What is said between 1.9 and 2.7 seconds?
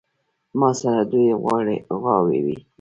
غواوې دي